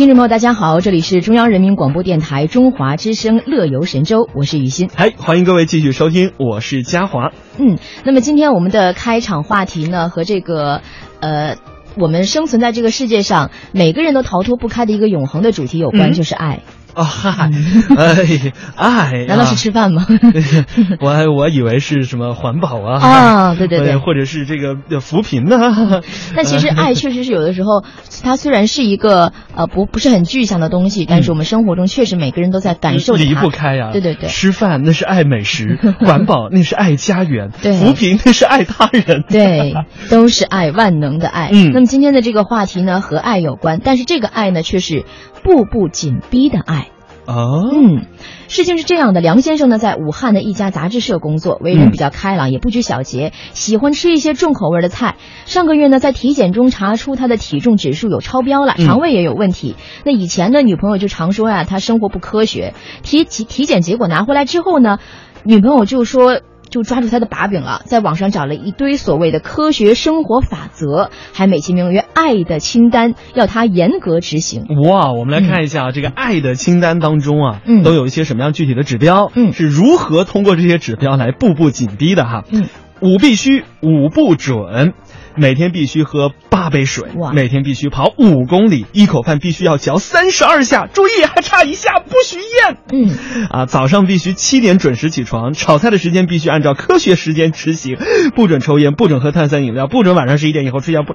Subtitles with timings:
[0.00, 4.88] 听众朋友，大家好，这里是中央人民广播电台中华之声乐游神州，我是雨欣。
[4.94, 7.32] 嗨，欢迎各位继续收听，我是嘉华。
[7.58, 10.80] 嗯，那么今天我们的开场话题呢，和这个
[11.20, 11.56] 呃，
[11.98, 16.60] 我们生存在这个世界上，每个人都逃脱不开的一个永恒的主题有关，嗯就是爱。
[17.00, 17.50] 啊嗨，
[17.96, 20.06] 哎哎，难道是吃饭吗？
[21.00, 26.00] 我还我以为是什么环保啊啊 对对对或者是这个呃扶贫呢。
[26.36, 27.82] 但其实爱确实是有的时候，
[28.22, 34.28] 它虽然是一个呃不不是很具象的东西，但是我们生活中确实每个人都在感受离不开呀、对对对。
[34.28, 39.24] 吃饭那是爱美食，环保那是爱家园，对扶贫那是爱他人。
[39.28, 39.74] 对，
[40.10, 41.48] 都是爱，万能的爱。
[41.52, 45.04] 嗯那么今天的这个话题呢，和爱有关，但是这个爱呢，却是
[45.42, 46.88] 步步紧逼的爱。
[47.26, 48.06] 哦，嗯，
[48.48, 55.14] 事情是这样的，梁先生呢在武汉的一家杂志社工作，为人比较开朗，也不拘小节，喜欢吃一些重口味的菜。
[55.44, 59.76] 上个月呢，在体检中查出他的体重指数有超标了，嗯肠胃也有问题。
[60.04, 62.74] 那以前呢，女朋友就常说呀、他生活不科学。
[63.02, 64.98] 体体体检结果拿回来之后呢，
[65.44, 66.40] 女朋友就说。
[66.70, 74.64] 就抓住他的把柄了，在网上找了一堆所谓的科学生活法则，还美其名曰“爱的清单”，要他严格执行。
[74.88, 79.30] 哇，我们来看一下、这个爱的清单当中啊，嗯都有一些什么样具体的指标？
[79.34, 82.44] 嗯是如何通过这些指标来步步紧逼的哈？
[82.50, 82.68] 嗯，
[83.00, 84.94] 五必须，五不准。
[85.36, 92.76] 每天必须喝八杯水，每天必须跑五公里，一口饭必须要嚼三十二下，注意还差一下，不许咽。
[92.92, 97.96] 嗯，啊，早上必须七点准时起床，炒菜的时间必须按照科学时间执行，
[98.34, 101.14] 不准抽烟，不准喝碳酸饮料，不准晚上十一点以后睡觉，不，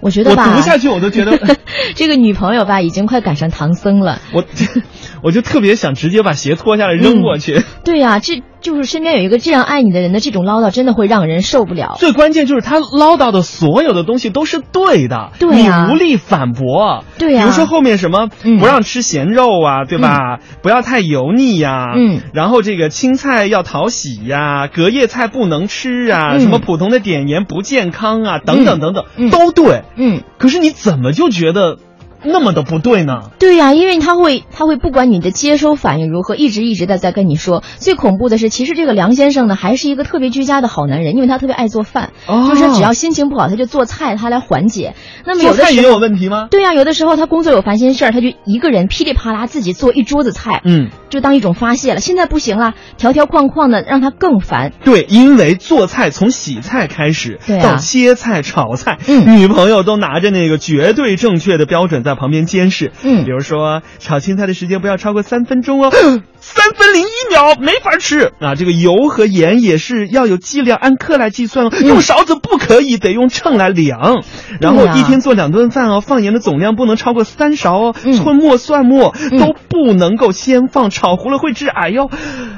[0.00, 1.38] 我我觉得吧，读下去我都觉得。
[1.94, 4.20] 这个女朋友吧，已经快赶上唐僧了。
[4.32, 4.44] 我
[5.22, 7.62] 我就特别想直接把鞋脱下来扔过去。
[7.84, 11.96] 对呀、这就是身边有一个这样爱你的人的这种唠叨，真的会让人受不了。
[11.98, 15.50] 最关键就是他唠叨的所有的东西都是对的，对
[15.90, 17.04] 无力反驳。
[17.18, 20.38] 对呀比如说后面什么嗯不让吃咸肉啊，对吧？
[20.62, 29.82] 不要太油腻呀，嗯然后这个青菜要讨喜呀，隔夜菜不能吃啊，嗯什么普通的碘盐不健康啊，等等等等，嗯都对。
[29.96, 31.78] 嗯，可是你怎么就觉得
[32.24, 33.30] 那么的不对呢？
[33.38, 37.62] 对呀、因为他会，他会不管你的接收反应如何，一直一直的在跟你说。
[37.78, 44.94] 最恐怖的是，其实这个梁先生呢，还是一个特别居家的好男人，因为他特别爱做饭，哦就是只要心情不好，他就做菜，他来缓解。
[45.24, 46.48] 那么有做菜也的时候有问题吗？
[46.50, 50.90] 对呀、有的时候他工作有烦心事儿，他就一个人噼里啪啦自己做一桌子菜，嗯。
[51.12, 52.00] 就当一种发泄了。
[52.00, 54.72] 现在不行了，条条框框的，让他更烦。
[54.82, 62.92] 对，因为做菜从洗菜开始，对啊到切菜、炒菜，嗯女朋友都拿着那个绝对正确的标准在旁边监视。
[63.02, 65.90] 嗯比如说炒青菜的时间不要超过三分钟哦，
[66.40, 68.54] 三分零一秒没法吃啊。
[68.54, 74.24] 这个油和盐也是要有剂量，按克来计算哦，用勺子不可以，得用秤来量。
[74.60, 82.10] 然后一天做两顿饭哦，放盐的总量不能超过三勺哦，嗯葱末、蒜末嗯都不能够先放，炒糊了会致癌哟。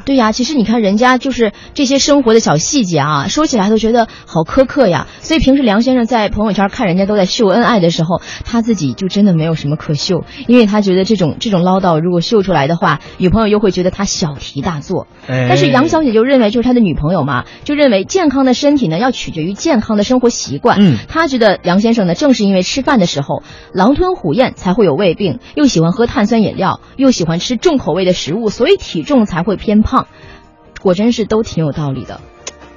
[0.04, 5.06] 对呀，其实你看人家就是这些生活的小细节啊，说起来都觉得好苛刻呀。
[5.20, 15.06] 所以平时梁先生在朋友圈看人家都在秀恩爱的时候，他自己就真的没有什么可秀，因为他觉得这种这种唠叨如果秀出来的话，女朋友又会觉得他小题大做。
[15.26, 20.78] 哎但是杨小姐就认为，就是他的女朋友嘛，就认为健康的身体呢要取决于健康的生活习惯。
[20.80, 23.42] 嗯她觉得梁先生呢，正是因为吃饭的时候
[23.72, 29.93] 狼吞虎咽才会有胃病，又喜欢喝碳酸饮料，又喜欢吃重口味的食物，所以体重才会偏胖。
[30.80, 32.20] 果真是都挺有道理的。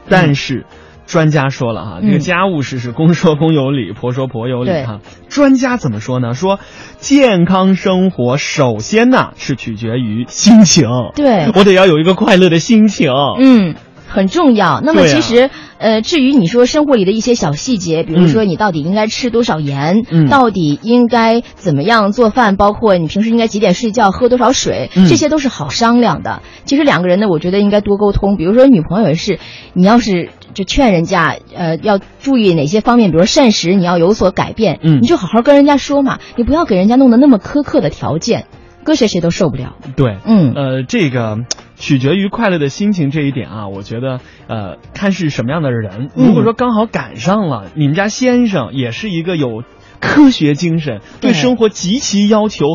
[0.10, 0.66] 但是。
[1.08, 5.00] 专家说了哈，嗯这个家务事是公说公有理，婆说婆有理对哈。
[5.30, 6.34] 专家怎么说呢？
[6.34, 6.60] 说
[6.98, 13.14] 健康生活首先呢是取决于心情，对我得要有一个快乐的心情。
[13.40, 13.76] 嗯，
[14.18, 14.82] 很重要。
[14.84, 26.42] 那么其实，呃，至于你说生活里的一些小细节，比如说你到底应该吃多少盐，嗯到底应该怎么样做饭，包括你平时应该几点睡觉，喝多少水，嗯这些都是好商量的。
[26.66, 28.38] 其实两个人呢，我觉得应该多沟通。
[28.38, 29.38] 比如说女朋友也是，
[29.74, 38.46] 你要是就劝人家，呃，要注意哪些方面，比如说膳食你要有所改变，嗯你就好好跟人家说嘛，你不要给人家弄得那么苛刻的条件，
[38.84, 39.76] 搁谁谁都受不了。
[39.96, 41.38] 对，嗯呃，这个
[41.78, 46.10] 取决于快乐的心情这一点啊，我觉得呃，看是什么样的人。
[46.16, 49.64] 嗯如果说刚好赶上了，你们家先生也是一个有
[50.00, 51.32] 科学精神，对。
[51.32, 52.66] 对生活极其要求，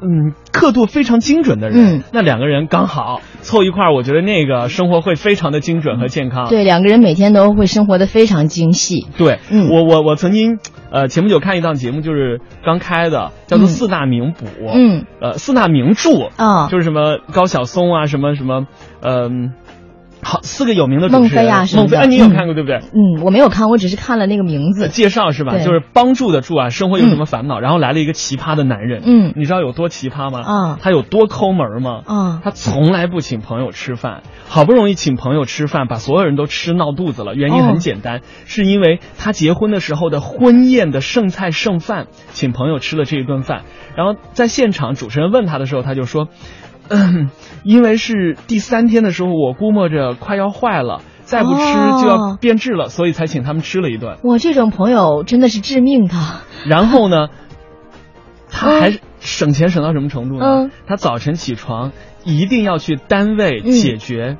[0.00, 2.02] 嗯，刻度非常精准的人，嗯。
[2.12, 6.48] 那两个人刚好凑一块儿，我觉得那个生活会非常的精准和健康。
[6.48, 9.06] 对，两个人每天都会生活的非常精细。
[9.16, 9.68] 对，嗯。
[9.70, 10.58] 我我我曾经
[10.90, 13.68] 呃前不久看一档节目，就是刚开的，叫做嗯。
[13.68, 18.66] 四大名捕，嗯，呃四大名著，啊、就是什么高晓松啊，什么什么，
[19.02, 19.52] 嗯、
[20.22, 22.78] 好，四个有名的主持人，孟非啊什么孟非，的哎，你有嗯看过对不对？
[22.78, 24.88] 嗯，我没有看，我只是看了那个名字。
[24.88, 25.58] 介绍是吧？
[25.58, 30.40] 就是帮助的助啊，生活有什么烦恼，然后来了一个奇葩的男人，嗯你知道有多奇葩吗？
[30.40, 32.02] 啊他有多抠门吗？
[32.06, 37.34] 啊他从来不请朋友吃饭，好不容易请朋友吃饭，把所有人都吃闹肚子了。
[37.34, 43.62] 原因哦很简单，是因为他结婚的时候的婚宴的剩菜剩饭，请朋友吃了这一顿饭。
[43.96, 46.28] 然后在现场，主持人问他的时候，他就说
[46.88, 47.30] ：“嗯，
[47.64, 54.18] 因为是第三天的时候，我估摸着快要坏了，再不吃哦就要变质了，所以才请他们吃了一顿。
[54.22, 56.14] 我，这种朋友真的是致命的。
[56.66, 57.28] 然后呢，
[58.50, 60.44] 他嗯还省钱省到什么程度呢？
[60.44, 61.92] 嗯他早晨起床
[62.24, 64.36] 一定要去单位嗯解决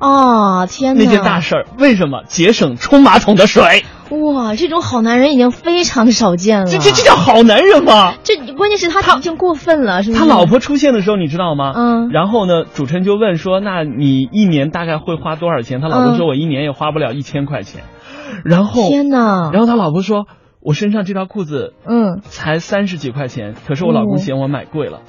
[0.00, 1.04] 哦，天哪！
[1.04, 1.66] 那件大事儿。
[1.78, 2.22] 为什么？
[2.26, 3.84] 节省冲马桶的水。
[4.08, 6.66] 哇，这种好男人已经非常少见了。
[6.66, 8.14] 这这这叫好男人吗？
[8.24, 10.20] 这关键是他已经过分了，是不是？
[10.20, 11.72] 他老婆出现的时候，你知道吗？
[11.74, 17.84] 嗯然后呢，主持人就问说：“那你一年大概会花多少钱？”他老婆嗯说：“我一年也花不了一千块钱。”
[18.44, 19.50] 然后，天哪！
[19.50, 20.26] 然后他老婆说
[20.60, 25.00] ：“我身上这条裤子嗯，才三十几块钱，可是我老公哦嫌我买贵了。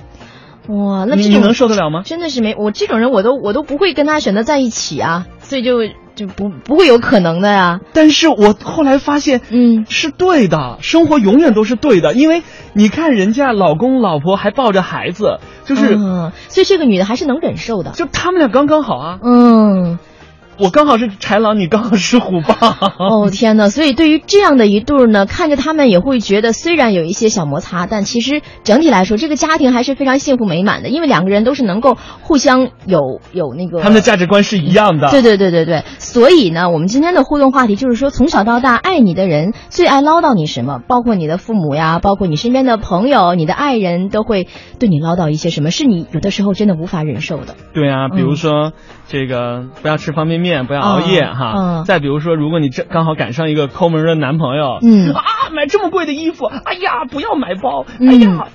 [0.69, 2.03] 哇，那你能受得了吗？
[2.05, 5.79] 真的是没我这种人，我都我都不会跟他选择在一起啊，所以就
[6.15, 7.79] 就不不会有可能的呀。
[7.93, 12.43] 但是我后来发现，嗯是对的，生活永远都是对的，因为
[12.73, 17.91] 你看人家老公老婆还抱着孩子，就是、嗯，所以这个女的还是能忍受的。
[17.91, 19.99] 就他们俩刚刚好啊，嗯，
[20.57, 22.53] 我刚好是豺狼，你刚好是虎豹。
[22.99, 35.09] 哦天呐，所以对于这样的一对儿呢，看着他们也会觉得，虽然有一些小摩擦，但其实整体来说，这个家庭还是非常幸福美满的，因为两个人都是能够互相有有那个他们的价值观是一样的。
[35.09, 40.79] 对对对对对，所以呢，我们今天的互动话题就是说，从小到大，爱你的人最爱唠叨你什么？
[40.87, 44.47] 包括你的父母呀，包括你身边的朋友、你的爱人，都会
[44.79, 47.55] 对你唠叨一些什么，是你有的时候真的无法忍受的。
[47.73, 48.73] 对啊，比如说、
[49.07, 51.53] 这个不要吃方便面，不要熬夜、嗯哈。
[51.55, 55.23] 嗯再比如说，如果你这刚好赶上一个抠门的男朋友，嗯啊，
[55.53, 58.47] 买这么贵的衣服，哎呀，不要买包，哎嗯呀，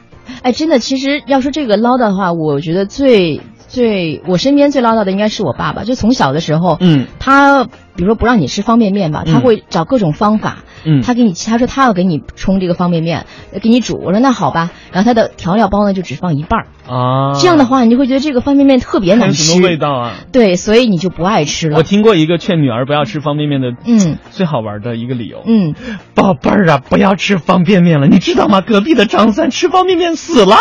[0.43, 5.85] 哎，真的，其实要说这个唠叨的话，我觉得最最我身边最唠叨的应该是我爸爸。
[5.85, 10.59] 就从小的时候，嗯他比如说不让你吃方便面吧，他嗯会找各种方法。
[10.87, 13.27] 嗯，他给你，他说他要给你冲这个方便面，
[13.61, 13.99] 给你煮。
[14.03, 16.67] 我说那好吧，然后他的调料包呢就只放一半儿。
[16.88, 20.15] 啊，这样的话，你就会觉得这个方便面特别难吃什么，味道啊？
[20.33, 21.79] 对，所以你就不爱吃了。
[21.79, 25.43] 我听过一个劝女儿不要吃方便面的，嗯最好玩的一个理由。
[25.44, 25.75] 嗯，
[26.15, 28.61] 宝贝儿啊，不要吃方便面了，你知道吗？
[28.61, 30.56] 隔壁的张三吃方便面死了。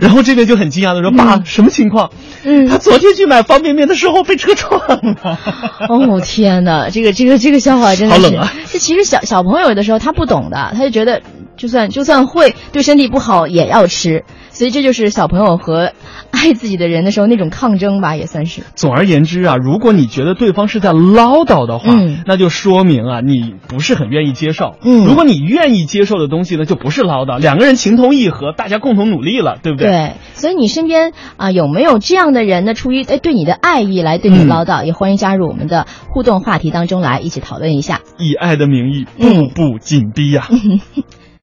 [0.00, 2.10] 然后这边就很惊讶的说：“爸，什么情况？
[2.42, 5.38] 嗯他昨天去买方便面的时候被车撞了。
[5.90, 11.20] 哦天哪，这个这个这个笑话真的是，好冷啊这其实小小朋朋友有的时候他不懂的，他就觉得
[11.60, 15.92] 就算就算会对身体不好也要吃，所以这就是小朋友和
[16.30, 18.62] 爱自己的人的时候那种抗争吧，也算是。
[18.74, 24.76] 总而言之啊，如果你觉得对方是在唠叨的话，嗯那就说明啊你不是很愿意接受。
[24.82, 29.86] 嗯如果你愿意接受的东西呢，就不是唠叨，两个人情投意合，大家共同努力了，对不对？
[29.86, 32.72] 对，所以你身边啊、有没有这样的人呢？
[32.72, 38.00] 出于哎对你的爱意来对你嗯唠叨，也欢迎加入我们的互动话题当中来，一起讨论一下。
[38.18, 40.48] 以爱的名义，步嗯步紧逼呀、